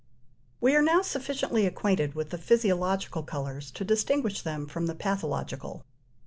[0.59, 5.85] We are now sufficiently acquainted with the physiological colours to distinguish them from the pathological.